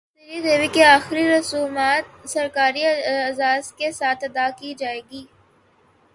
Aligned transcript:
سری 0.17 0.37
دیوی 0.45 0.67
کی 0.73 0.83
اخری 0.95 1.23
رسومات 1.29 2.05
سرکاری 2.29 2.83
اعزاز 2.85 3.63
کے 3.77 3.91
ساتھ 3.91 4.23
ادا 4.23 4.47
کی 4.59 4.73
جائیں 4.79 5.01
گی 5.11 5.23